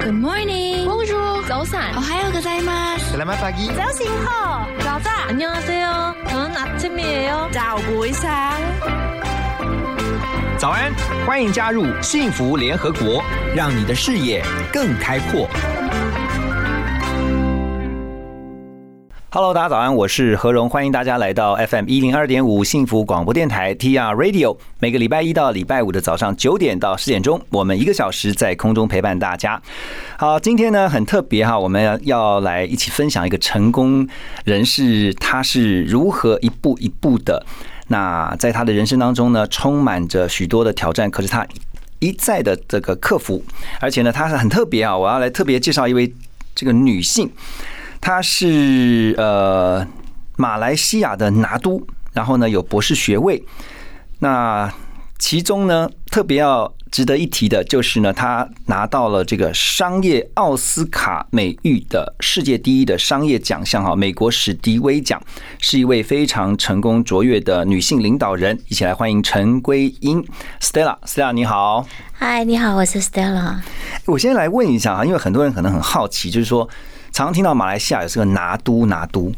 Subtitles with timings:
[0.00, 0.86] Good morning.
[0.86, 1.42] Bonjour.
[1.48, 1.96] 早安。
[1.96, 3.16] 오하요 고자이마스.
[3.16, 3.68] Selamat pagi.
[3.76, 4.66] 早醒好。
[4.80, 5.28] 早安。
[5.28, 6.14] 안녕하세요.
[6.28, 7.50] 저는 아침이에요.
[7.52, 8.56] 早부이상。
[10.58, 10.90] 早安，
[11.26, 13.22] 欢迎加入幸福联合国，
[13.54, 14.42] 让你的视野
[14.72, 15.48] 更开阔。
[19.33, 24.57] Hello，大家早安，我是何荣，欢迎大家来到 FM 一零二点五幸福广播电台 TR Radio。
[24.79, 29.61] 每个礼拜一到礼拜五的早上九点到十点钟，我们一个小时在空中陪伴大家。
[30.17, 34.05] 好，今天呢很特别哈，我们要来一起分享一个成功
[34.43, 37.45] 人士他是如何一步一步的。
[37.87, 41.47] 那在他的人生当中呢，充满着许多的挑战，可是他
[41.99, 43.41] 一再的这个克服，
[43.79, 44.97] 而且呢，他是很特别啊！
[44.97, 46.13] 我要来特别介绍一位
[46.53, 47.31] 这个女性，
[48.01, 49.87] 她是呃
[50.35, 53.41] 马来西亚的拿督，然后呢有博士学位。
[54.19, 54.73] 那
[55.19, 65.21] 其中呢，特别要值得一提的就是呢，他拿到了这个商业奥斯卡美誉的世界第一的商业奖项哈，美国史迪威奖，
[65.59, 68.59] 是一位非常成功卓越的女性领导人。
[68.67, 70.25] 一起来欢迎陈归英
[70.59, 71.85] Stella，Stella 你好。
[72.13, 73.59] 嗨，你好，我是 Stella。
[74.05, 76.67] 我先来问一下哈，因为很多人可能很好奇，就是说，
[77.11, 79.31] 常常听到马来西亚有这个拿督拿督，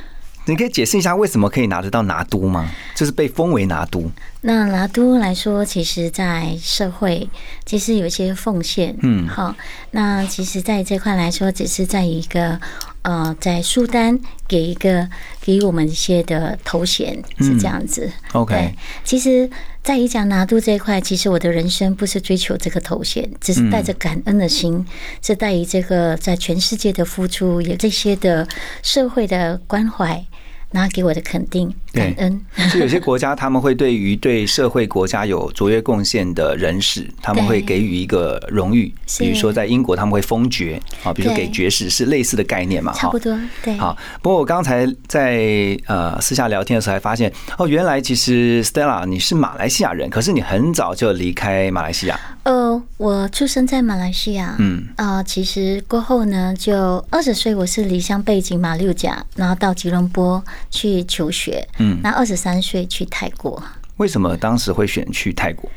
[0.46, 2.70] 你可以解释一下为什么可以拿得到拿督吗？
[2.94, 4.10] 就是被封为拿督。
[4.40, 7.28] 那拿督来说，其实，在社会
[7.66, 9.54] 其实有一些奉献，嗯好。
[9.90, 12.58] 那其实，在这块来说，只是在一个
[13.02, 15.08] 呃，在书单给一个
[15.40, 18.10] 给我们一些的头衔是这样子。
[18.32, 19.50] OK，其实，
[19.88, 24.84] 在一讲拿度这一块，其实我的人生不是追求这个头衔，只是带着感恩的心，
[25.22, 28.46] 是带于这个在全世界的付出，有这些的
[28.82, 30.22] 社会的关怀，
[30.70, 32.40] 然后给我的肯定、感对恩。
[32.72, 43.18] 就有些国家他们会对于对社会国家有卓越贡献的人士， 他们会给予一个荣誉，比如说在英国他们会封爵啊，比如给爵士是类似的概念嘛，差不。
[43.18, 43.76] 多，对。
[43.78, 63.62] 好，不过我刚才在呃私下聊天的时候，还发现哦，原来其实 Stella 你是马来西亚人，可是你很早就离开马来西亚，呃，我出生在马来西亚，嗯，啊、其实过后呢，就二十岁，我是离乡背景马六甲，然后到吉隆坡去求学，嗯那二十三岁去泰国，
[63.98, 65.70] 为什么当时会选去泰国？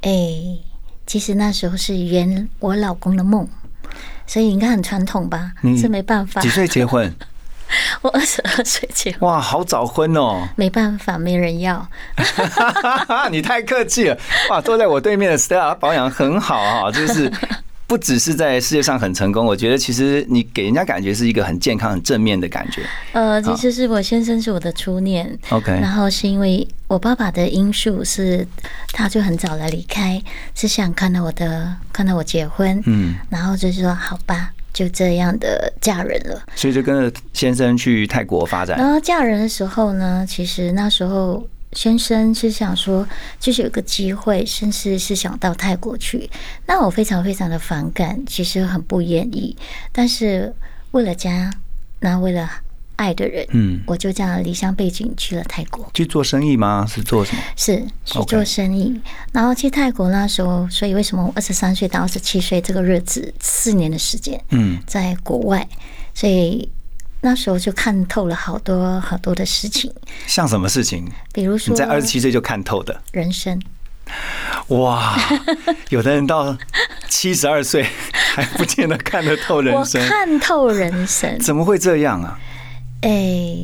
[0.00, 0.10] 哎，
[1.06, 3.46] 其实那时候是圆我老公的梦，
[4.26, 7.14] 所以应该很传统吧，你是没办法 几，岁结婚？
[8.04, 10.46] 我二十二岁结婚，哇，好早婚哦！
[10.56, 11.88] 没办法，没人要，
[13.32, 14.18] 你太客气了，
[14.50, 14.60] 哇！
[14.60, 17.32] 坐在我对面的 Stella 她保养很好啊，就是
[17.88, 22.82] 不只是在世界上很成功，我觉得其实你给人家感觉是一个很健康、很正面的感觉。
[23.12, 25.38] 呃，其实是我先生是我的初恋。
[25.48, 28.46] OK 然后是因为我爸爸的因素是，
[28.88, 30.22] 他就很早来离开，
[30.54, 36.42] 是想看到我的看到我结婚，嗯，然后就说好吧，就这样的嫁人了。
[36.54, 38.76] 所以就跟着先生去泰国发展。
[38.76, 43.08] 然后嫁人的时候呢，其实那时候先生是想说，
[43.40, 46.28] 就是有个机会，甚至是想到泰国去。
[46.66, 49.56] 那我非常非常的反感，其实很不愿意，
[49.90, 50.54] 但是
[50.90, 51.50] 为了家，
[52.00, 52.50] 那为了
[52.96, 55.88] 爱的人，嗯，我就这样离乡背景去了泰国。
[55.94, 56.86] 去做生意吗？
[56.88, 57.42] 是做什么？
[57.56, 59.00] 是去 OK 做生意
[59.32, 65.66] 然后去泰国那时候，所以为什么我二十三岁到二十七岁这个日子四年的时间嗯，在国外，
[66.14, 66.68] 所以
[67.20, 69.92] 那时候就看透了好多好多的事情，
[70.26, 71.06] 像什么事情？
[71.32, 73.02] 比如说你在二十七岁就看透的？
[73.12, 73.60] 人生，
[74.68, 75.18] 哇，
[75.88, 76.56] 有的人到
[77.08, 77.86] 七十二岁
[78.34, 81.38] 还不见得看得透人我生， 看透人生。
[81.38, 82.38] 怎么会这样啊？
[83.04, 83.56] 哎、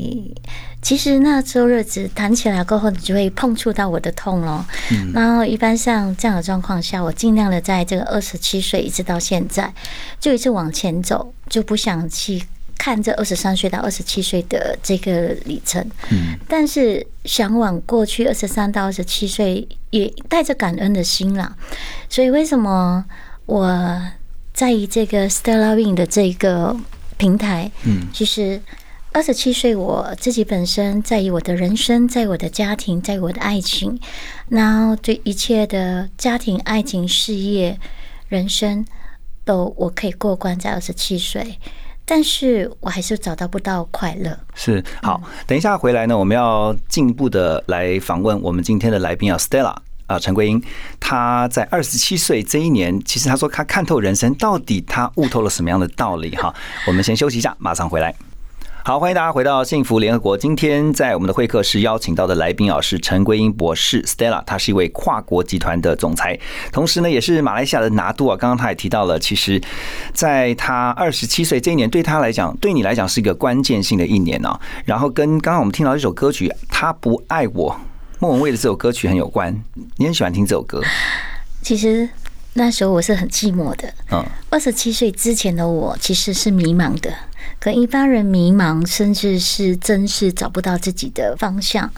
[0.82, 4.64] 其实那周日子谈起来过后，你就会碰触到我的痛咯。
[4.92, 9.72] 嗯然后一般像这样的状况下，我尽量的在这个二十七岁一直到现在，
[10.20, 12.42] 就一直往前走，就不想去
[12.76, 15.84] 看这二十三岁到二十七岁的这个里程。
[16.10, 21.56] 嗯，但是想往过去二十三到二十七岁，也带着感恩的心啦。
[22.08, 23.04] 所以为什么
[23.46, 24.00] 我
[24.52, 26.76] 在意这个 Stella Win 的这个
[27.16, 28.60] 平台，嗯，其实
[29.12, 33.98] 二十七岁我自己本身在于我的人生，在我的家庭，在我的爱情，
[34.48, 37.76] 然后对一切的家庭、爱情、事业、
[38.28, 38.86] 人生，
[39.44, 41.58] 都我可以过关在二十七岁。
[42.04, 44.38] 但是我还是找到不到快乐。
[44.54, 45.20] 是好。
[45.44, 50.62] 等一下回来呢，我们要进一步的来访问我们今天的来宾啊，Stella 啊，陈桂英。
[51.00, 56.30] 她在二十七岁这一年，其实她说她看透人生，到底她悟透了什么样的道理？
[56.36, 56.54] 哈，
[56.86, 58.14] 我们先休息一下，马上回来。
[58.82, 60.36] 好，欢迎大家回到幸福联合国。
[60.36, 66.38] 今天在我们的会客室邀请到的来宾啊是陈桂英博士 Stella，她是一位跨国集团的总裁，
[66.72, 68.36] 同时呢也是马来西亚的拿督啊。
[68.36, 69.60] 刚刚他也提到了，其实
[70.14, 74.58] 在他二十七岁这一年，对他来讲，对你来讲是一个关键性的一年啊。
[74.86, 77.70] 然后跟刚刚我们听到这首歌曲《他不爱我》，
[78.18, 79.62] 莫文蔚的这首歌曲很有关。
[79.96, 80.82] 你很喜欢听这首歌？
[81.60, 82.08] 其实
[82.54, 83.92] 那时候我是很寂寞的。
[84.10, 87.12] 嗯，二十七岁之前的我其实是迷茫的，
[87.60, 91.92] 跟一般人迷茫，甚至是真是找不到自己的方向。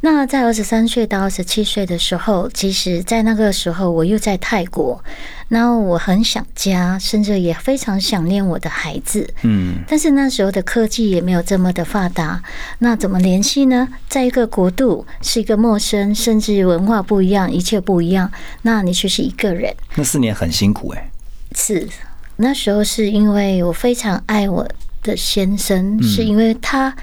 [0.00, 5.02] 那在二十三岁到二十七岁的时候，其实，在那个时候我又在泰国，
[5.48, 9.32] 然后我很想家，甚至也非常想念我的孩子。
[9.44, 12.42] 嗯，但是那时候的科技也没有这么的发达，
[12.80, 13.88] 那怎么联系呢？
[14.08, 18.30] 在一个国度是一个陌生，甚至文化不一样，一切不一样，
[18.62, 19.72] 那你却是一个人。
[19.94, 21.10] 那四年很辛苦哎、
[21.54, 21.88] 是
[22.36, 24.68] 那时候是因为我非常爱我
[25.04, 26.96] 的先生，是因为他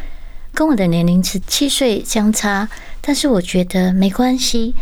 [0.54, 2.68] 跟我的年龄是七岁相差，
[3.00, 4.76] 但是我觉得没关系，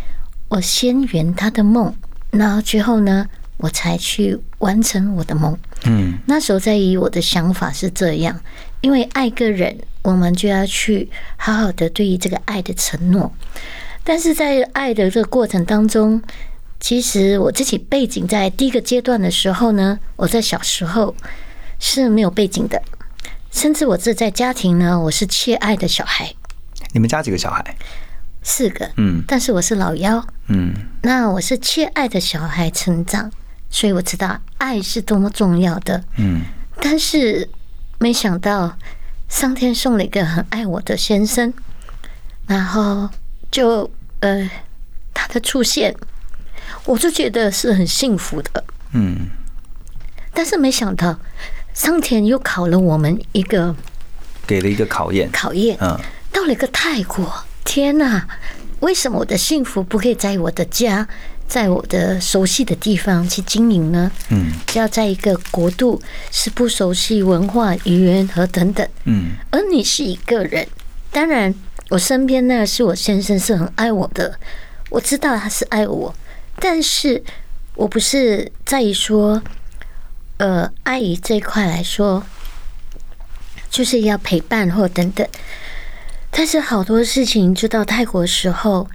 [0.48, 1.94] 我先圆他的梦，
[2.31, 3.27] 然后之后呢，
[3.57, 5.56] 我才去完成我的梦。
[5.86, 8.39] 嗯，那时候在以我的想法是这样，
[8.81, 11.07] 因为爱个人，我们就要去
[11.38, 13.31] 好好的对于这个爱的承诺。
[14.04, 16.19] 但是在爱的这个过程当中，
[16.80, 21.13] 其实我自己背景在第一个阶段的时候呢，我在小时候
[21.77, 22.81] 是没有背景的，
[23.51, 26.33] 甚至我这在家庭呢，我是缺爱的小孩，
[26.93, 27.75] 你们家几个小孩？
[28.41, 29.23] 四个，嗯。
[29.27, 30.73] 但是我是老幺，嗯。
[31.01, 33.31] 那我是缺爱的小孩成长，
[33.69, 36.03] 所以我知道爱是多么重要的。
[36.17, 36.41] 嗯。
[36.81, 37.49] 但是
[37.97, 38.77] 没想到，
[39.27, 41.53] 上天送了一个很爱我的先生，
[42.47, 43.09] 然后
[43.51, 43.89] 就
[44.21, 44.49] 呃
[45.13, 45.93] 他的出现，
[46.85, 48.63] 我就觉得是很幸福的。
[48.93, 49.27] 嗯，
[50.33, 51.19] 但是没想到，
[51.79, 53.73] 上天又考了我们一个
[54.45, 55.29] 给了一个考验。
[55.31, 55.97] 考验，嗯
[56.29, 57.33] 到了一个泰国，
[57.63, 58.27] 天哪！
[58.81, 61.07] 为什么我的幸福不可以在我的家，
[61.47, 64.11] 在我的熟悉的地方去经营呢？
[64.29, 70.67] 嗯要在一个国度是不熟悉文化、语言和等等，嗯而你是一个人。
[71.13, 71.55] 当然，
[71.87, 74.37] 我身边那个是我先生，是很爱我的，
[74.89, 76.13] 我知道他是爱我，
[76.57, 77.23] 但是
[77.75, 79.41] 我不是在于说，
[80.39, 82.24] 呃，阿姨这一块来说，
[83.69, 85.27] 就是要陪伴或等等。
[86.31, 88.89] 但是好多事情，就到泰国时候，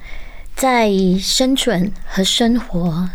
[0.57, 3.11] 在生存和生活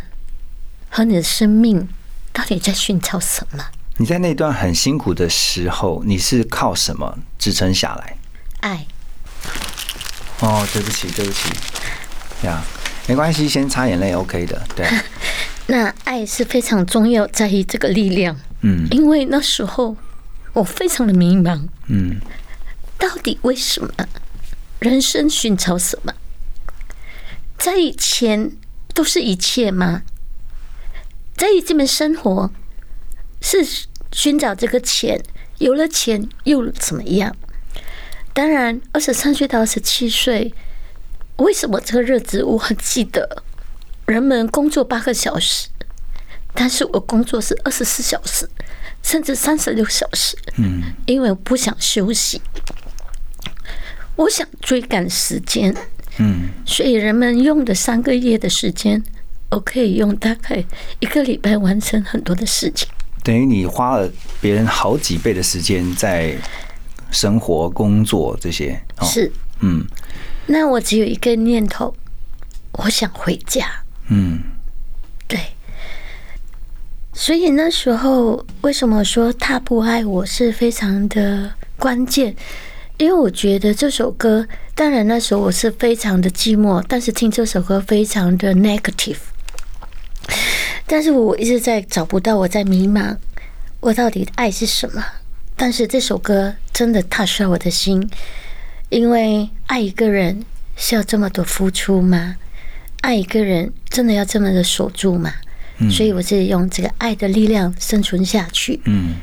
[0.91, 1.89] 和你的生命，
[2.31, 3.65] 到底在寻找什么？
[3.97, 8.17] 你在那段很辛苦的时候，你是靠什么支撑下来？
[8.59, 8.85] 爱。
[10.41, 11.49] 哦，对不起，对不起，
[12.43, 12.63] 呀，
[13.07, 14.87] 没关系，先擦眼泪，OK 的，对，
[15.69, 18.35] 那爱是非常重要，在于这个力量。
[18.61, 19.95] 嗯因为那时候
[20.53, 22.19] 我非常的迷茫，嗯
[22.97, 23.93] 到底为什么
[24.79, 26.11] 人生寻找什么？
[27.59, 28.51] 在以前
[28.95, 30.01] 都是一切吗？
[31.37, 32.51] 在这边生活
[33.39, 33.63] 是
[34.11, 35.21] 寻找这个钱，
[35.59, 37.35] 有了钱又怎么样？
[38.33, 40.51] 当然，二十三岁到二十七岁，
[41.37, 43.43] 为什么这个日子我很记得？
[44.09, 45.67] 人们工作八个小时，
[46.55, 48.49] 但是我工作是二十四小时，
[49.03, 50.35] 甚至三十六小时。
[50.57, 52.41] 嗯因为我不想休息，
[54.15, 55.73] 我想追赶时间，
[56.17, 59.03] 嗯所以人们用的三个月的时间，
[59.51, 60.65] 我可以用大概
[60.99, 62.87] 一个礼拜完成很多的事情。
[63.23, 64.11] 等于你花了
[64.41, 66.35] 别人好几倍的时间在
[67.11, 69.85] 生活、工作这些，哦，是，嗯
[70.47, 71.95] 那我只有一个念头，
[72.71, 73.69] 我想回家。
[74.09, 74.41] 嗯
[75.27, 75.39] 对，
[77.13, 82.35] 所以那时候为什么说他不爱我是非常的关键？
[82.97, 89.19] 因为我觉得这首歌，当然那时候我是非常的寂寞，但是听这首歌非常的 negative，
[90.85, 93.15] 但是我一直在找不到，我在迷茫，
[93.79, 95.05] 我到底爱是什么？
[95.55, 98.09] 但是这首歌真的 touch 到我的心，
[98.89, 100.43] 因为爱一个人
[100.75, 102.35] 是要这么多付出吗？
[103.01, 105.33] 爱一个人真的要这么的守住吗？
[105.89, 108.81] 所以我是用这个爱的力量生存下去。
[108.85, 109.15] 嗯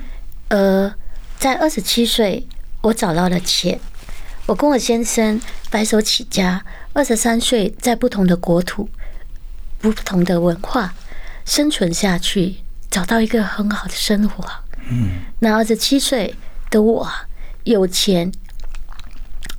[0.49, 0.95] 呃，
[1.39, 2.47] 在二十七岁，
[2.81, 3.79] 我找到了钱，
[4.47, 5.41] 我跟我先生
[5.71, 6.65] 白手起家。
[6.95, 8.89] 二十三岁，在不同的国土、
[9.79, 10.95] 不同的文化
[11.45, 12.57] 生存下去，
[12.91, 14.43] 找到一个很好的生活。
[14.89, 16.35] 嗯，那二十七岁
[16.71, 17.07] 的我
[17.65, 18.33] 有钱，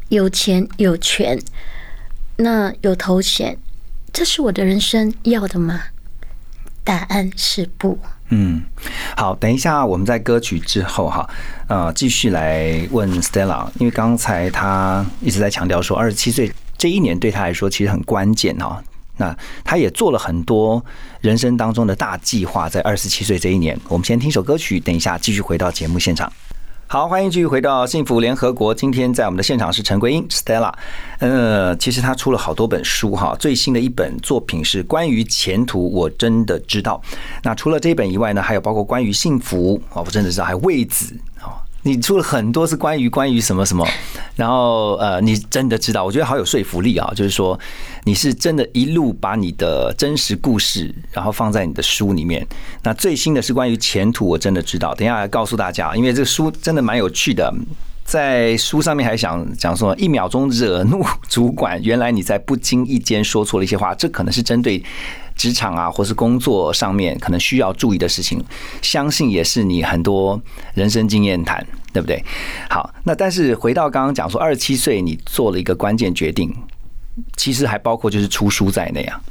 [0.10, 1.40] 有钱有权，
[2.38, 3.56] 那有头衔，
[4.18, 5.80] 这是我的人生要的吗？
[6.84, 8.00] 答案是不。
[8.30, 8.64] 嗯，
[9.16, 11.30] 好，等一下我们在歌曲之后哈，
[11.68, 18.84] 呃，继续来问 Stella，因为刚才他一直在强调说，二十七岁这一年对他来说其实很关键哈。
[19.18, 20.84] 那他也做了很多
[21.22, 26.34] 人生当中的大计划，在二十七岁这一年，我们先听首歌曲，等一下继续回到节目现场。
[26.90, 28.74] 好，欢迎继续回到幸福联合国。
[28.74, 30.72] 今天在我们的现场是陈桂英 Stella。
[31.20, 37.02] 呃，其实他出了好多本书哈，最新的一本作品是关于前途，我真的知道。
[37.44, 41.14] 那除了这一本以外呢，还有包括关于幸福，我真的知道，还有位子。
[41.88, 43.88] 你出了很多是关于关于什么什么，
[44.36, 47.10] 然后呃，你真的知道，我觉得好有说服力啊。
[47.16, 47.58] 就是说，
[48.04, 52.46] 你是真的一路把你的真实故事，然后放在你的书里面。
[52.84, 54.94] 那最新的是关于前途，我真的知道。
[54.94, 57.54] 等一下来告诉大家，因为这个书真的蛮有趣的。
[58.04, 64.82] 在书上面还想讲说，一秒钟惹怒主管，原来你在不经意间说错了一些话，这可能是针对
[65.38, 68.44] 职场啊，或是工作上面可能需要注意的事情。
[68.82, 70.42] 相信也是你很多
[70.74, 72.22] 人生经验谈，对不对？
[72.70, 76.54] 好，那但是回到刚刚讲说，二十七岁你做了一个关键决定，
[77.36, 79.22] 其实还包括就是出书在内啊。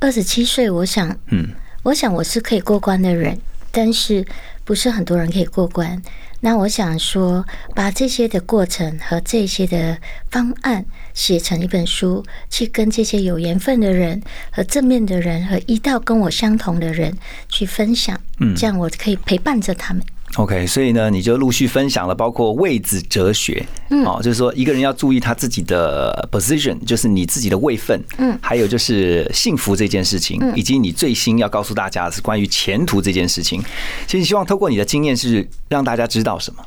[0.00, 1.48] 二十七岁，我想，嗯，
[1.82, 3.36] 我想我是可以过关的人，
[3.72, 4.24] 但是
[4.64, 6.00] 不是很多人可以过关。
[6.40, 7.44] 那我想说，
[7.74, 9.98] 把这些的过程和这些的
[10.30, 10.86] 方案
[11.18, 14.22] 写成一本书，去跟这些有缘分的人
[14.52, 17.12] 和正面的人和一道跟我相同的人
[17.48, 20.00] 去分享，嗯，这样我可以陪伴着他们。
[20.36, 33.60] OK，所以呢，你就陆续分享了，包括位子哲学，嗯，哦，就是说一个人要注意他自己的 position，就是你自己的位分，嗯，还有就是幸福这件事情，以及你最新要告诉大家的是关于前途这件事情。
[34.06, 36.62] 其实希望透过你的经验，是让大家知道什么。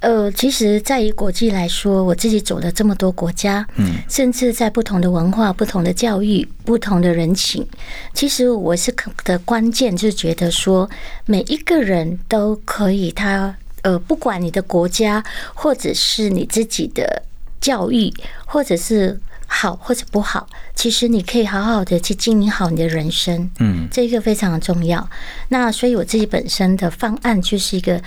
[0.00, 7.66] 呃，其实，在于国际来说，我自己走了这么多国家，嗯，甚至在不同的文化、不同的教育、不同的人情，
[8.12, 8.94] 其实我是
[9.24, 10.90] 的关键，就是觉得说，
[11.24, 17.22] 每一个人都可以，他呃，不管你的国家或者是你自己的
[17.58, 18.12] 教育，
[18.44, 25.08] 或者是好或者不好，其实你可以好好的去经营好你的人生，嗯，这个非常的重要。
[25.48, 28.02] 那所以我自己本身的方案就是一个。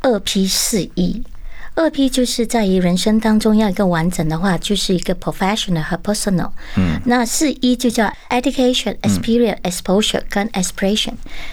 [0.00, 1.22] 二 P 四一
[1.74, 6.50] 二 P 就是在于人生当中要一个完整的话，就是一个 professional 和 personal。
[6.76, 11.12] 嗯，那四一就叫 education、experience、exposure 跟 expression。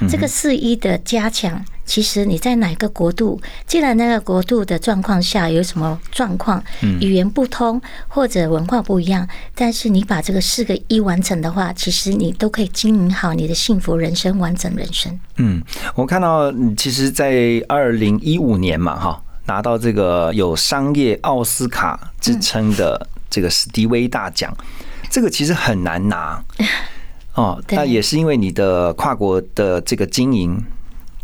[0.10, 6.62] 这个四一的加强，其实你在哪个国度，既然那个国度的状况下有什么状况，
[7.00, 15.20] 语言不通或者文化不一样，但是你把这个四个一完成的话，其实你都可以经营好你的幸福人生，完整人生。
[15.38, 15.62] 嗯，
[15.94, 24.52] 我看到，其实，在二零一五年嘛，哈，拿到这个有商业奥斯卡之称的这个史迪威大奖，
[25.10, 26.44] 这个其实很难拿
[27.36, 27.62] 哦。
[27.70, 30.64] 那也是因为你的跨国的这个经营，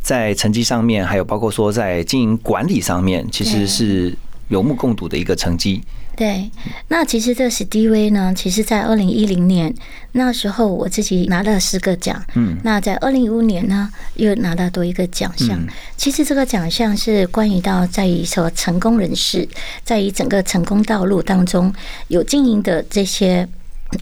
[0.01, 4.15] 在成绩上面，还有包括说在经营管理上面，其实是
[4.49, 5.81] 有目共睹的一个成绩。
[6.13, 6.51] 对，
[6.89, 9.73] 那其实这史蒂威呢，其实在二零一零年
[10.11, 12.21] 那时候，我自己拿了四个奖。
[12.35, 15.57] 嗯，那在二零一五年呢，又拿到多一个奖项。
[15.95, 19.47] 其实这个奖项是关于到在于说成功人士，
[19.83, 21.73] 在于整个成功道路当中
[22.09, 23.47] 有经营的这些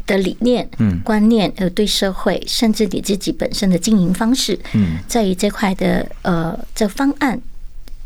[0.05, 7.41] 的理念、嗯观念，呃，对社会，甚至你自己本身的经营方式，嗯，在于这块的呃这方案。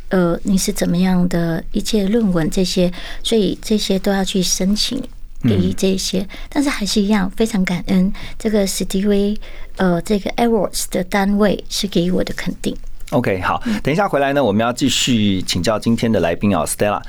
[0.09, 2.91] 呃，你是怎么样的一切论文这些，
[3.23, 5.01] 所以这些都要去申请
[5.41, 9.35] 给予这些，但是还是一样，非常感恩这个史蒂威
[9.77, 12.77] 呃这个 awards 的单位是给予我的肯定。
[13.13, 16.99] OK，好，等一下回来呢，我们要继续请教今天的来宾啊，Stella。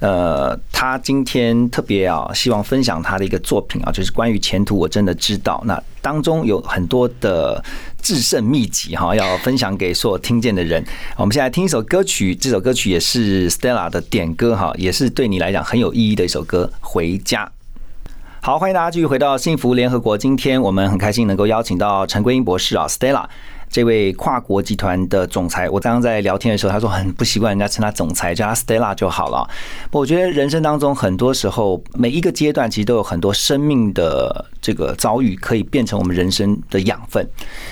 [0.00, 5.62] 呃，他今天特别啊，希望分享他的一个作品啊，就是关于前途，我真的知道。
[5.64, 7.62] 那当中有很多的
[8.02, 10.84] 制胜秘籍哈，要分享给所有听见的人。
[11.16, 17.46] 我们现在听一首歌曲，这首歌曲也是 Stella 的点歌哈，也是对你来讲很有意义的一首歌，《回家》。
[18.40, 20.18] 好，欢迎大家继续回到幸福联合国。
[20.18, 23.26] 今天我们很开心能够邀请到陈桂英博士啊，Stella。
[23.72, 29.48] 这位跨国集团的总裁，我刚刚在聊天的时候，他说很不习惯人家称他总裁，叫他 Stella 就好了。
[29.90, 37.26] 我觉得人生当中很多时候，每一个阶段其实都有很多生命的这个遭遇，可以变成我们人生的养分。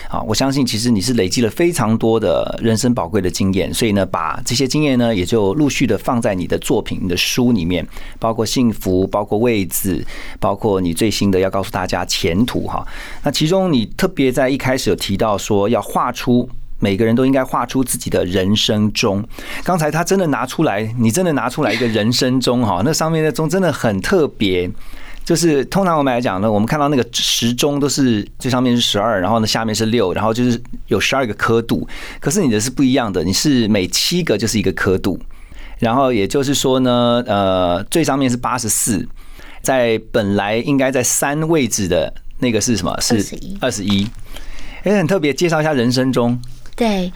[0.09, 7.87] 啊，我相信其实你是累积了非常多的人生宝贵的经验，所以呢，把这些经验呢，也就陆续的放在你的作品、你的书里面，
[8.19, 10.02] 包括幸福，包括位置，
[10.38, 12.83] 包括你最新的要告诉大家前途哈。
[13.23, 15.85] 那其中你特别在一开始有提到说要。
[15.90, 19.23] 画出每个人都应该画出自己的人生钟。
[19.64, 24.70] 刚才他真的拿出来，你真的拿出来一个人生钟哈，那上面的钟真的很特别。
[25.23, 31.87] 就是通常我们来讲呢，我们看到那个时钟都是最上面是十二，然后呢下面是六，然后就是有十二个刻度。
[32.18, 35.20] 可是你的是不一样的，你是每七个就是一个刻度，
[35.78, 39.06] 然后也就是说呢，呃，最上面是八十四，
[39.62, 42.99] 在本来应该在三位置的那个是什么？
[43.00, 43.25] 是
[43.61, 44.09] 二十一。
[44.82, 46.40] 哎，很特别，介绍一下人生中，
[46.75, 47.12] 对，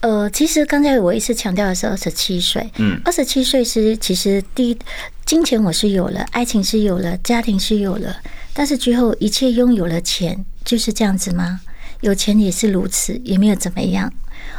[0.00, 4.78] 呃，其实刚才我一直强调的是二十七岁，嗯二十七岁是其实第一，
[5.26, 8.16] 金钱我是有了，爱情是有了，家庭是有了，
[8.52, 11.60] 但是最后一切拥有了钱，就是这样子吗？
[12.02, 14.12] 有钱也是如此，也没有怎么样。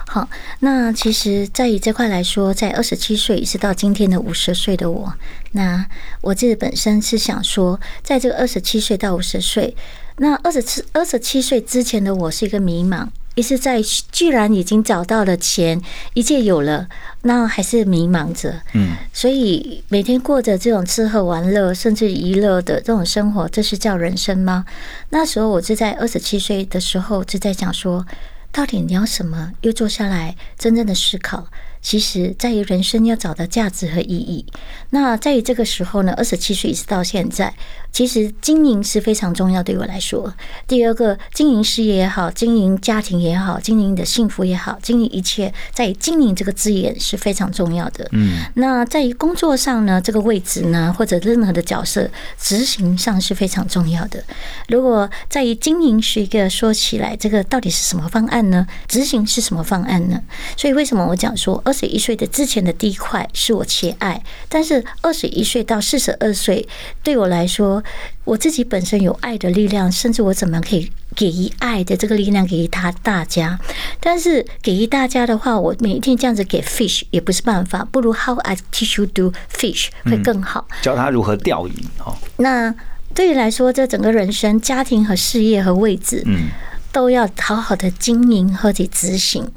[0.05, 0.27] 好，
[0.59, 5.13] 那其实在以这块来说，在二十七岁一直到今天的五十岁的我，
[5.53, 5.85] 那
[6.19, 9.73] 我自己本身是想说，在这个二十七岁到五十岁，
[10.21, 15.81] 那二十七二十七岁之前的我是一个迷茫，也是在居然已经找到了钱，
[16.13, 16.89] 一切有了，
[17.21, 18.61] 那还是迷茫着。
[18.73, 24.65] 嗯，所以每天过着这种吃喝玩乐甚至娱乐的这种生活，这是叫人生吗？
[25.11, 28.05] 那时候我是在二十七岁的时候，就在想说，
[28.51, 29.53] 到底你要什么？
[29.61, 31.47] 又坐下来真正的思考。
[31.81, 34.45] 其实在于人生要找到价值和意义。
[34.91, 37.53] 那在于这个时候呢，二十七岁一直到现在，
[37.91, 40.33] 其实经营是非常重要对我来说。
[40.67, 48.07] 第二个，经营事业也好，经营家庭也好，经营你的幸福也好，经营一切，在于经营这个字眼是非常重要的。
[48.11, 52.09] 嗯，那在于工作上呢，这个位置呢，或者任何的角色
[52.39, 54.23] 执行上是非常重要的。
[54.67, 58.65] 如果在于经营是一个说起来，这个到底是什么方案呢？
[58.87, 60.21] 执行是什么方案呢？
[60.57, 66.67] 所以为什么我讲说，二十一岁的之前的第一块是我切爱，但是二十一岁到四十二岁，
[67.03, 67.83] 对我来说，
[68.23, 73.59] 我自己本身有爱的力量，甚至我怎么可以给予爱的这个力量给予他大家？
[73.99, 80.67] 但是给予大家的话，我每一天这样子给 fish 也不是办法，不如 how I teach you do fish 会更好。
[80.81, 81.73] 教他如何钓鱼
[82.03, 82.73] 哦，那
[83.13, 86.49] 对于来说，这整个人生、家庭和事业和位置，嗯，
[86.91, 89.47] 都要好好的经营和去执行。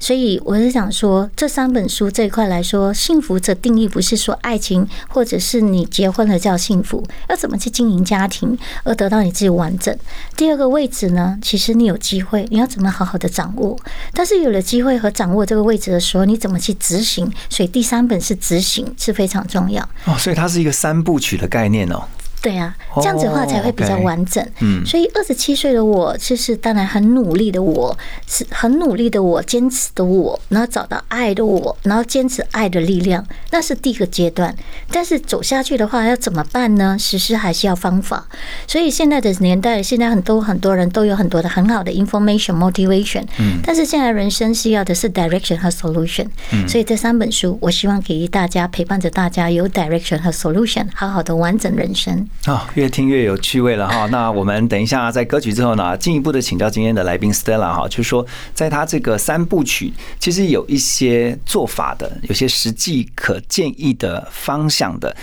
[0.00, 9.96] 所以我是想说，这三本书这一块来说，幸福的定义不是说爱情，或者是你结婚了叫幸福，要怎么去经营家庭而得到你自己完整。
[10.36, 13.78] 第二个位置呢，其实你有机会，你要怎么好好的掌握？
[14.14, 17.30] 但是有了机会和掌握这个位置的时候，你怎么去执行？
[17.50, 19.86] 所以第三本是执行是非常重要。
[20.06, 22.02] 哦，所以它是一个三部曲的概念哦。
[22.42, 24.44] 对啊，这样子的话才会比较完整。
[24.60, 34.54] 嗯所以二十七岁的我，就是当然很努力的我，是很努力的我，坚持的我，然后找到爱的我，然后坚持爱的力量，那是第一个阶段。
[34.90, 36.96] 但是走下去的话，要怎么办呢？
[36.98, 38.26] 实施还是要方法。
[38.66, 46.26] 所以现在的年代，现在很多很多人都有很多的很好的 information motivation，嗯，但是现在人生需要的是 direction 和 solution。
[46.52, 52.26] 嗯，所以这三本书，我希望给予大家陪伴着大家有 direction 和 solution，好好的完整人生。
[52.46, 54.06] 啊、越听越有趣味了哈。
[54.12, 65.14] 那我们等一下在歌曲之后呢，进一步的请教今天的来宾 Stella 哈，就是说在他这个三部曲，其实有一些做法的，有些实际可建议的方向的。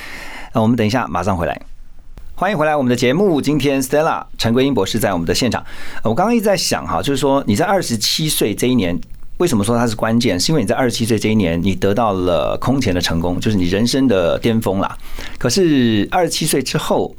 [0.53, 1.59] 那我们等一下马上回来。
[2.35, 3.41] 欢迎回来我们的节目。
[3.41, 5.65] 今天 Stella 陈桂英博士在我们的现场。
[6.03, 8.95] 呃我刚刚一直在想哈，就是说你在二十七岁这一年，
[9.37, 10.39] 为什么说它是关键？
[10.39, 14.97] 是因为你在二十七岁这一年，你得到了空前的成功，就是你人生的巅峰啦。
[15.37, 17.15] 可是二十七岁之后，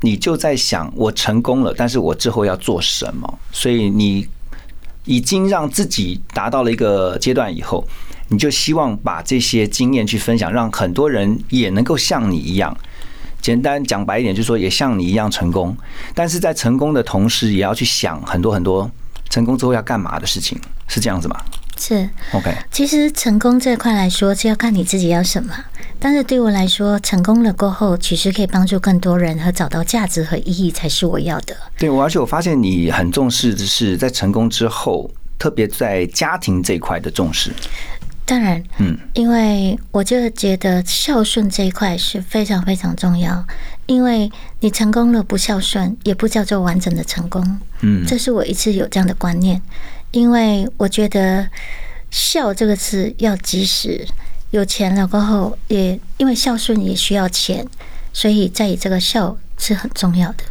[0.00, 3.38] 你就在想，我成功了，但是我之后要做什么？
[3.52, 4.26] 所以你
[5.04, 7.86] 已经让自己达到了一个阶段以后，
[8.28, 12.76] 你就希望把这些经验去分享，让很多人也能够像你一样。
[13.40, 15.76] 简单讲白一点，就是说也像你一样成功，
[16.14, 18.90] 但是在成功的同时，也要去想很多很多
[19.28, 21.36] 成功之后要干嘛的事情，是这样子吗
[21.76, 25.52] 是，？OK，其实成功这块来说，是要看你自己要什么。
[25.98, 31.56] 但是对我来说，成功了过后，其实可以帮助更多人和找到价值和意义，才是我要的。
[31.76, 37.50] 对，我而且我发现你很重视的是在成功之后，特别在家庭这一块的重视。
[38.26, 43.44] 当然，嗯，因为我就觉得孝顺这一块是非常非常重要。
[43.86, 47.58] 因为你成功了不孝顺，也不叫做完整的成功。
[47.84, 49.60] 嗯这是我一直有这样的观念。
[50.10, 51.48] 因为我觉得
[52.08, 54.06] “孝”这个字要及时，
[54.52, 57.66] 有钱了过后，也因为孝顺也需要钱，
[58.12, 60.44] 所以在于这个孝是很重要的。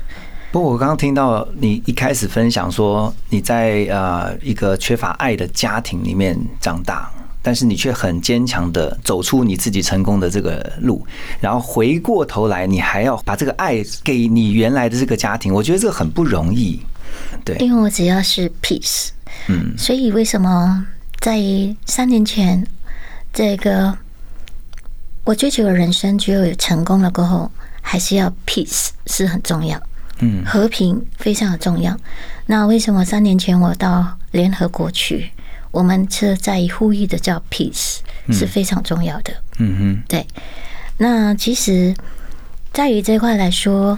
[0.51, 7.09] 不过我刚刚听到你一开始分享说你在呃一个缺乏爱的家庭里面长大，
[7.41, 11.07] 但是你却很坚强的走出你自己成功的这个路，
[11.39, 16.81] 然后回过头来，你还要把这个爱给你原来的这个家庭，我觉得这个很不容易。
[17.43, 19.09] 对，因为我只要是 peace，
[19.47, 19.73] 嗯。
[19.77, 20.85] 所以为什么
[21.19, 21.39] 在
[21.85, 22.65] 三年前，
[23.31, 23.97] 这个
[25.23, 29.81] 我追求的人生只有成功了过后，还是要 peace 是很重要，
[30.19, 30.43] 嗯。
[30.45, 31.97] 和平非常的重要。
[32.45, 35.31] 那为什么三年前我到联合国去？
[35.71, 37.97] 我们是在呼吁的叫 peace
[38.29, 39.33] 是非常重要的。
[39.57, 40.27] 嗯哼，对，
[40.97, 41.95] 那其实
[42.71, 43.97] 在于这块来说，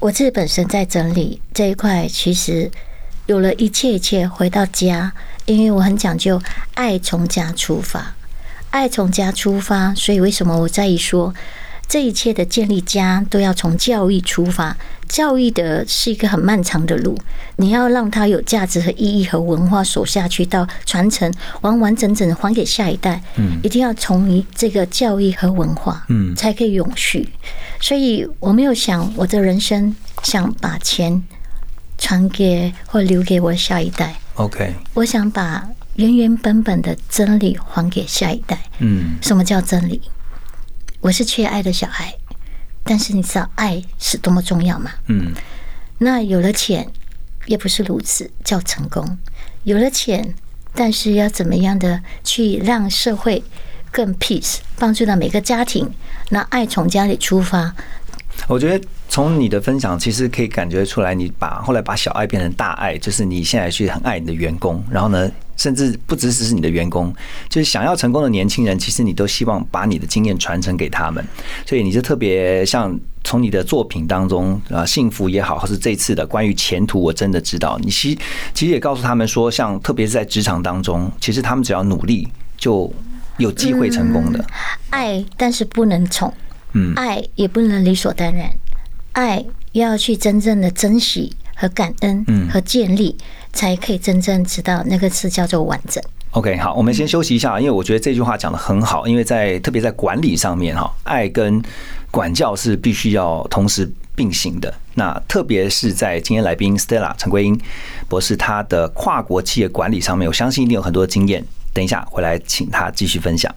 [0.00, 2.70] 我自己本身在整理这一块，其实
[3.26, 5.12] 有了一切一切回到家，
[5.44, 6.40] 因为我很讲究
[6.72, 8.14] 爱从家出发，
[8.70, 11.34] 爱从家出发，所以为什么我在意说
[11.86, 14.74] 这一切的建立家都要从教育出发？
[15.10, 17.18] 教育的是一个很漫长的路，
[17.56, 21.30] 你要让它有价值和意义和文化守下去，到传承
[21.62, 23.20] 完完整整的还给下一代。
[23.36, 27.28] 嗯一定要从于这个教育和文化，嗯才可以永续。
[27.80, 31.20] 所以我没有想我的人生想把钱
[31.98, 38.56] 传给或留给我下一代，，OK，我想把原原本本的真理还给下一代。
[38.78, 40.00] 嗯什么叫真理？
[41.00, 42.14] 我是缺爱的小孩，
[42.84, 44.90] 但是你知道爱是多么重要吗？
[45.06, 45.32] 嗯
[45.98, 46.88] 那有了钱
[47.46, 49.18] 也不是如此，叫成功。
[49.64, 50.34] 有了钱，
[50.74, 53.44] 但是要怎么样的去让社会
[53.90, 55.92] 更 peace，帮助到每个家庭？
[56.30, 57.74] 那爱从家里出发，
[58.48, 67.14] 我觉得从你的分享，其实可以感觉出来，你把后来把小爱变成大爱，就是你现在去很爱你的员工，然后呢，甚至不只只是你的员工，
[67.50, 71.22] 就是想要成功的年轻人，其实你都希望把你的经验传承给他们，
[71.66, 78.18] 所以你就特别像从你的作品当中啊，幸福也好，或是这次的关于前途，我真的知道，你其
[78.54, 82.90] 其实也告诉他们说，像特别是在职场当中，其实他们只要努力就
[83.36, 84.42] 有机会成功的，
[84.88, 86.32] 爱但是不能宠，
[86.72, 86.94] 嗯。
[86.96, 88.50] 爱也不能理所当然，
[89.12, 92.48] 爱要去真正的珍惜和感恩嗯。
[92.48, 93.14] 和建立，
[93.52, 96.02] 才可以真正知道那个词叫做完整。
[96.32, 101.60] OK，好，我们先休息一下，因为我觉得这句话讲的很好，因为在特别在管理上面哈，爱跟
[102.10, 104.72] 管教是必须要同时并行的。
[104.94, 107.60] 那特别是在今天来宾 Stella 陈桂英
[108.08, 111.44] 博士，他的跨国企业管理上面，我相信一定有很多经验。
[111.72, 113.52] 等一下回来请他继续分享。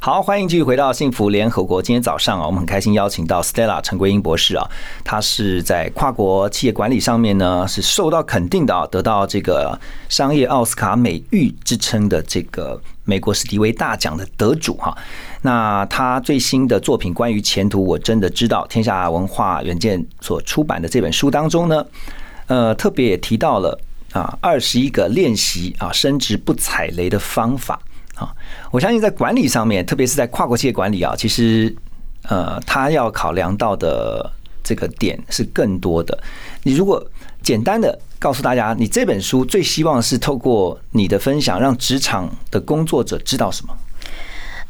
[0.00, 1.82] 好，欢迎继续回到幸福联合国。
[1.82, 4.64] 今天早上啊，我们很开心邀请到 Stella 陈桂英博士啊，
[5.02, 9.76] 他是在跨国企业管理上面呢是受到肯定的啊，得到这个
[10.08, 14.96] 商业奥斯卡美誉之称的这个美国史迪威大奖的得主哈。
[15.42, 21.84] 那他最新的作品《关于前途我真的知道》，天下文化软件所出版的这本书当中呢，
[22.46, 23.76] 呃，特别也提到了
[24.12, 27.80] 啊二十一个练习啊升职不踩雷的方法。
[28.18, 28.34] 啊，
[28.70, 31.74] 我相信在管理上面，特别是在跨国企业管理啊，其实
[32.22, 34.30] 呃，他要考量到的
[34.64, 36.18] 这个点是更多的。
[36.64, 37.04] 你如果
[37.42, 43.76] 简单的告诉大家，你这本书最希望是透过你的分享，让职场的工作者知道什么？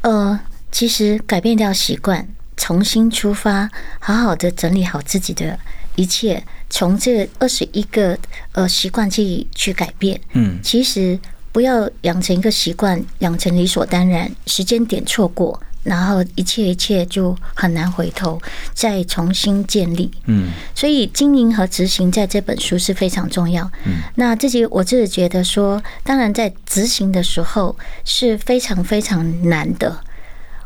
[0.01, 0.39] 呃，
[0.71, 5.57] 其实改变掉习惯，重新出发，好好的整理好自己的
[5.95, 8.17] 一切，从这二十一个
[8.51, 10.21] 呃习惯去去改变。
[10.33, 11.19] 嗯其实
[11.51, 18.39] 不要养成一个习惯，养成理所当然，时间点错过，然后一切一切就很难回头，
[18.73, 20.11] 再重新建立。
[20.25, 23.63] 嗯所以经营和执行在这本书是非常重要。
[23.85, 29.99] 嗯，那自己我自己觉得说，当然在执行的时候是非常非常难的。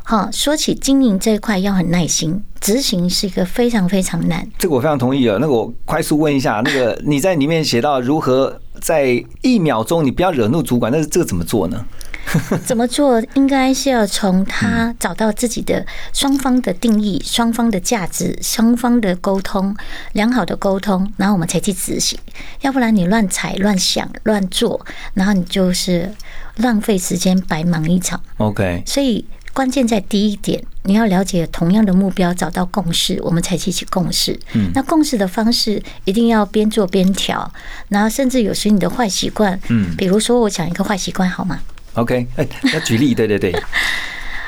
[0.06, 4.46] 哈，说起经营这一块要很耐心，执行是一个非常非常难。
[4.58, 5.38] 这个我非常同意啊。
[5.40, 11.84] 那个我快速问一下，那个 你在里面写到如何在一秒钟你不要惹怒主管，那这个怎么做呢？
[12.64, 13.22] 怎么做？
[13.34, 19.74] 应该是要从他找到自己的双方的定义、双方的价值、双方的沟通，
[20.12, 22.18] 良好的沟通，然后我们才去执行。
[22.62, 26.10] 要不然你乱踩、乱想、乱做，然后你就是
[26.56, 28.20] 浪费时间、白忙一场。
[28.38, 34.38] OK，所以关键在第一点，你要了解同样的目标，找到共识，我们才一起共识。
[34.52, 37.50] 嗯那共识的方式一定要边做边调，
[37.88, 41.60] 然后甚至有时你的坏习惯，嗯比如说我讲一个坏习惯好吗
[41.94, 43.54] ？OK，哎，要举例， 对对对，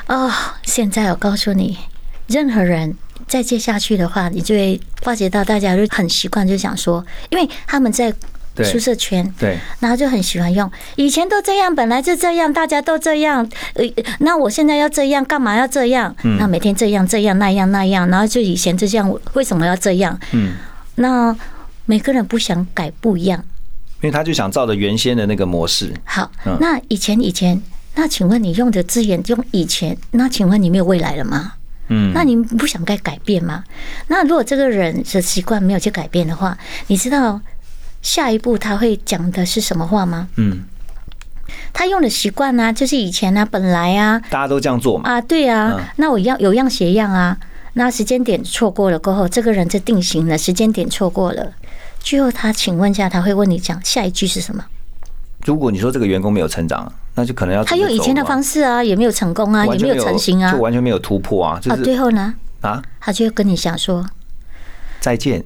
[0.08, 0.28] 哦，
[0.64, 1.78] 现在我告诉你，
[2.26, 2.96] 任何人
[3.28, 8.18] 再接下去的话，你就会发觉到大家就很习惯，就想说，因为他们在对
[8.64, 13.84] 舒适圈，对，然后就很喜欢用以前都这样，本来就这样，大家都这样，呃，
[14.20, 16.14] 那我现在要这样，干嘛要这样？
[16.24, 20.18] 嗯那每天这样这样那样那样，然后就以前就这样，为什么要这样？
[20.32, 20.54] 嗯，
[20.96, 21.36] 那
[21.84, 23.42] 每个人不想改不一样。
[24.02, 27.60] 因为他就想照着原先的那个模式，好嗯，那以前以前，
[27.94, 31.54] 那请问你用的资源用以前，那请问你没有未来了吗？
[31.88, 33.64] 嗯，那你不想该改变吗？
[34.08, 36.56] 那如果这个人的习惯没有去改变的话，
[36.88, 37.40] 你知道
[38.06, 40.28] 下一步他会讲的是什么话吗？
[40.36, 40.62] 嗯，
[41.72, 47.36] 他用的习惯呢，就是以前啊，本来啊，大家都这样做嘛，啊，对啊嗯，那我要有样学样啊。
[47.72, 51.52] 那时间点错过了过后，这个人就定型了，时间点错过了。
[51.98, 54.64] 最后他请问一下，他会问你讲下一句是什么？
[55.44, 64.06] 如果你说这个员工没有成长，那就可能要他用以前的方式，啊，也没有成功啊，也没有成型啊就，完全没有突破啊，就啊，是最后呢，啊，他就会跟你想说，
[65.00, 65.44] 再见。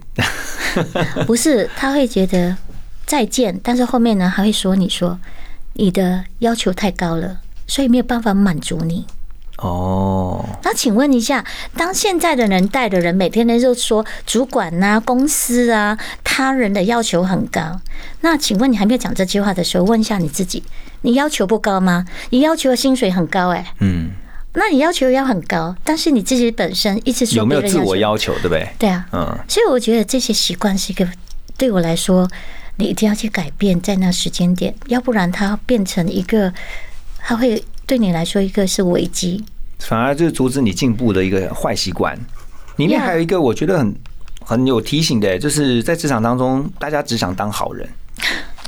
[1.27, 2.57] 不是，他会觉得
[3.07, 5.19] 再见，但是后面呢，还会说你说
[5.75, 9.07] 你的要求太高了，所以没有办法满足你。
[9.59, 11.45] 哦，那请问一下，
[11.77, 17.79] 当现在的人带的人每天都说主管呐、公司啊、他人的要求很高，
[18.23, 20.63] 那请问你还没有讲这句话的时候，问一下你自己，
[21.03, 22.07] 你要求不高吗？
[22.31, 24.13] 你要求的薪水很高哎、嗯，
[24.53, 28.69] 那你要求要很高，但是你自己本身一直说有没有自我要求，对不对？
[28.79, 31.09] 对啊，嗯，所以我觉得这些习惯是一个
[31.57, 32.29] 对我来说，
[32.77, 36.53] 你一定要去改变在那时间点，要不然它变成一个，
[37.19, 39.45] 它会对你来说一个是危机。
[39.79, 42.19] 反而就是阻止你进步的一个坏习惯。
[42.77, 43.95] 里面还有一个我觉得很
[44.41, 47.89] 很有提醒的，就是在职场当中，大家只想当好人。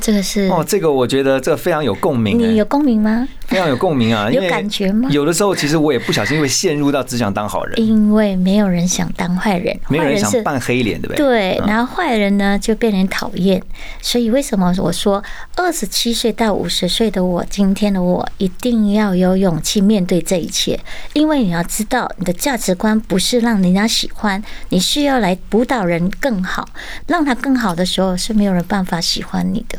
[0.00, 2.48] 这个是哦，这个我觉得这非常有共鸣，哎。
[2.48, 3.28] 你有共鸣吗？
[3.46, 5.08] 非常有共鸣啊， 有感觉吗？
[5.12, 11.16] 有的时候其实我也不小心会陷入到只想当好人，因为没有人想当坏人，没有人想扮黑脸，对不对？
[11.16, 11.66] 对，嗯。
[11.68, 13.62] 然后坏人呢就被人讨厌，
[14.00, 15.22] 所以为什么我说
[15.56, 20.80] 二十七岁到五十岁的我，今天的我一定要有勇气面对这一切，
[21.12, 26.66] 因为你要知道，你的价值观不是让人家喜欢，你是要来辅导人更好，
[27.06, 29.78] 让他更好的时候是没有人办法喜欢你的。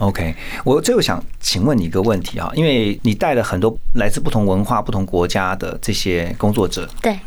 [0.00, 0.34] OK，
[0.64, 7.18] 我最后想请问你一个问题啊，因为你带了很多来自不同文化、不同国家的这些工作者，对，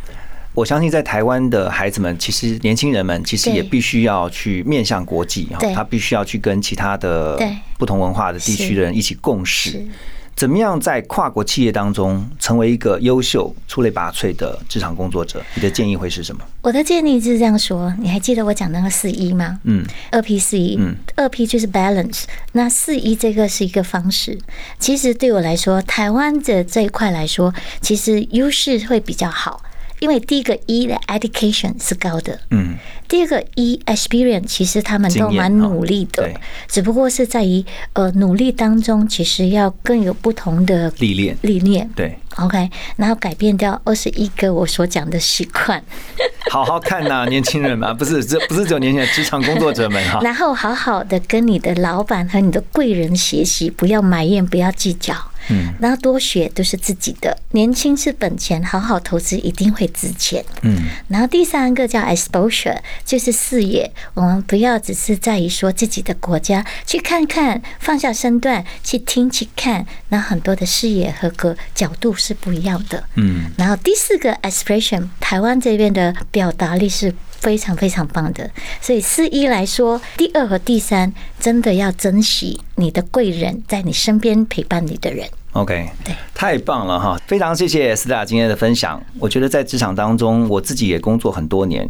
[0.56, 7.40] 我相信在台湾的孩子们，其实年轻人们其实也必须要去面向国际哈，他必须要去跟其他的
[7.78, 9.70] 不同文化的地区的人一起共是。
[9.70, 9.88] 事。
[10.36, 15.42] 怎么样在跨国企业当中成为一个优秀、出类拔萃的职场工作者？
[15.56, 16.44] 你的建议会是什么？
[16.62, 19.60] 我的建议是这样说，你还记得我讲那个四一吗？
[19.64, 24.38] 嗯，二 P 四一，嗯，二 P 就是 balance，那四一这个是一个方式。
[24.80, 29.62] 其实对我来说，台湾的这一块来说，其实优势会比较好，
[30.04, 32.76] 因为第一个一的 education 是高的，嗯，
[33.08, 36.30] 第二个一 experience 其实他们都蛮努力的
[36.68, 37.64] 只不过是在于
[37.94, 41.90] 呃努力当中，其实要更有不同的历练，历练。
[41.96, 45.82] 对，OK，然后改变掉二十一个我所讲的习惯，
[46.52, 50.20] 好好看呐、年轻人嘛，不是这不是只有年轻人，职场工作者们哈。
[50.22, 55.16] 然后好好的跟你的老板和你的贵人学习，不要埋怨，不要计较，
[55.50, 60.44] 嗯，然后多学都是自己的，年轻是本钱，好好投资一定会值钱。
[60.62, 60.78] 嗯，
[61.08, 73.04] 然后第三个叫 exposure，就是视野，我们不要只是在于说自己的国家，去看看，放下身段，去听去看，那很多的视野和个角度是不一样的。
[73.16, 78.48] 嗯，然后第四个 expression，台湾这边的表达力是非常非常棒的，
[78.80, 85.28] 所以四一来说，第二和第三真的要珍惜你的贵人在你身边陪伴你的人。
[85.54, 87.20] OK，对，太棒了哈！
[87.26, 89.02] 非常谢谢斯达今天的分享。
[89.18, 91.90] 我觉得在职场当中，我自己也工作很多年，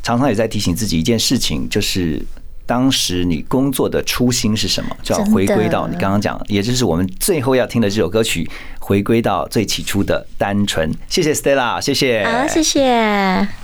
[0.00, 2.24] 常常也在提醒自己一件事情，就是
[2.64, 8.48] 当时你工作的初心是什么，就要回归到你刚刚讲，也就是我们最后要听的这首歌曲，
[8.84, 10.92] 回归到最起初的单纯。
[11.08, 13.63] 谢谢 Stella，谢谢，好，谢谢。